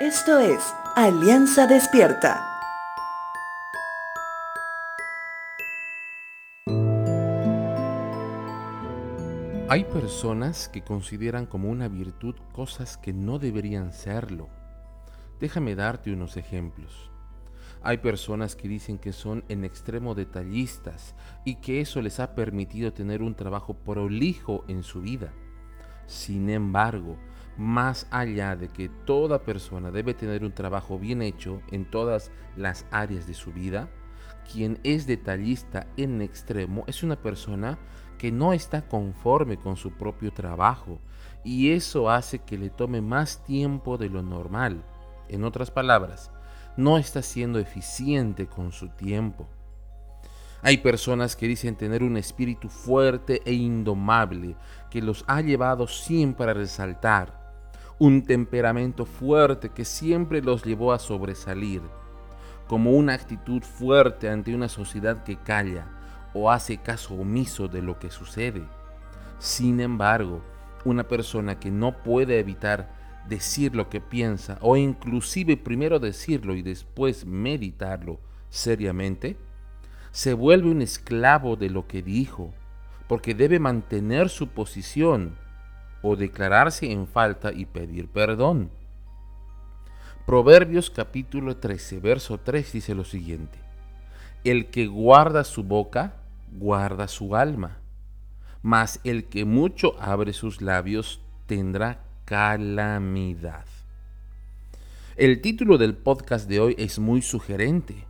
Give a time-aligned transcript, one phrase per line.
[0.00, 0.60] Esto es
[0.94, 2.40] Alianza Despierta.
[9.68, 14.48] Hay personas que consideran como una virtud cosas que no deberían serlo.
[15.40, 17.10] Déjame darte unos ejemplos.
[17.82, 22.92] Hay personas que dicen que son en extremo detallistas y que eso les ha permitido
[22.92, 25.32] tener un trabajo prolijo en su vida.
[26.06, 27.16] Sin embargo,
[27.58, 32.86] más allá de que toda persona debe tener un trabajo bien hecho en todas las
[32.90, 33.88] áreas de su vida,
[34.50, 37.78] quien es detallista en extremo es una persona
[38.16, 41.00] que no está conforme con su propio trabajo
[41.44, 44.82] y eso hace que le tome más tiempo de lo normal.
[45.28, 46.30] En otras palabras,
[46.76, 49.48] no está siendo eficiente con su tiempo.
[50.62, 54.56] Hay personas que dicen tener un espíritu fuerte e indomable
[54.90, 57.47] que los ha llevado siempre a resaltar,
[57.98, 61.82] un temperamento fuerte que siempre los llevó a sobresalir,
[62.68, 65.86] como una actitud fuerte ante una sociedad que calla
[66.32, 68.62] o hace caso omiso de lo que sucede.
[69.38, 70.42] Sin embargo,
[70.84, 72.96] una persona que no puede evitar
[73.28, 79.36] decir lo que piensa o inclusive primero decirlo y después meditarlo seriamente,
[80.12, 82.54] se vuelve un esclavo de lo que dijo,
[83.08, 85.36] porque debe mantener su posición
[86.02, 88.70] o declararse en falta y pedir perdón.
[90.26, 93.58] Proverbios capítulo 13, verso 3 dice lo siguiente,
[94.44, 96.14] El que guarda su boca,
[96.52, 97.78] guarda su alma,
[98.62, 103.64] mas el que mucho abre sus labios tendrá calamidad.
[105.16, 108.08] El título del podcast de hoy es muy sugerente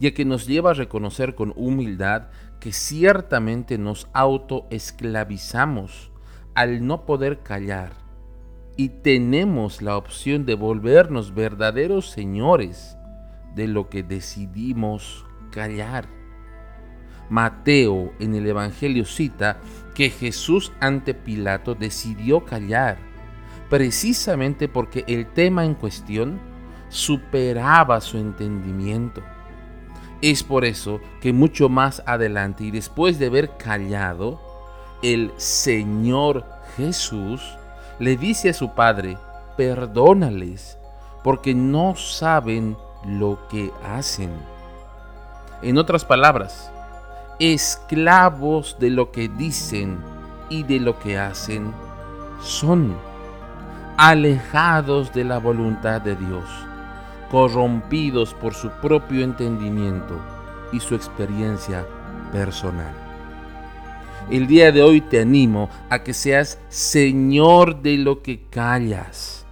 [0.00, 6.09] ya que nos lleva a reconocer con humildad que ciertamente nos autoesclavizamos
[6.60, 7.94] al no poder callar
[8.76, 12.98] y tenemos la opción de volvernos verdaderos señores
[13.54, 16.06] de lo que decidimos callar.
[17.30, 19.56] Mateo en el Evangelio cita
[19.94, 22.98] que Jesús ante Pilato decidió callar,
[23.70, 26.38] precisamente porque el tema en cuestión
[26.90, 29.22] superaba su entendimiento.
[30.20, 34.49] Es por eso que mucho más adelante y después de haber callado,
[35.02, 36.44] el Señor
[36.76, 37.42] Jesús
[37.98, 39.18] le dice a su Padre,
[39.56, 40.78] perdónales,
[41.22, 44.30] porque no saben lo que hacen.
[45.62, 46.72] En otras palabras,
[47.38, 49.98] esclavos de lo que dicen
[50.48, 51.72] y de lo que hacen
[52.42, 52.96] son,
[53.96, 56.44] alejados de la voluntad de Dios
[57.30, 60.20] corrompidos por su propio entendimiento
[60.72, 61.86] y su experiencia
[62.32, 63.09] personal.
[64.30, 69.44] El día de hoy te animo a que seas Señor de lo que callas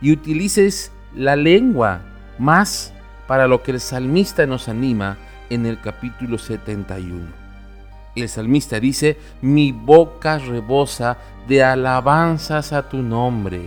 [0.00, 2.02] y utilices la lengua
[2.38, 2.92] más
[3.26, 5.18] para lo que el salmista nos anima
[5.50, 7.26] en el capítulo 71.
[8.14, 13.62] El salmista dice, mi boca rebosa de alabanzas a tu nombre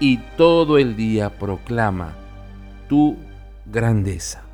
[0.00, 2.14] y todo el día proclama
[2.88, 3.14] tu
[3.66, 4.45] grandeza.